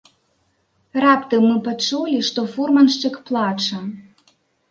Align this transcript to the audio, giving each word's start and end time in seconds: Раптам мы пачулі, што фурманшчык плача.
Раптам 1.03 1.43
мы 1.49 1.57
пачулі, 1.67 2.17
што 2.29 2.45
фурманшчык 2.53 3.19
плача. 3.27 3.77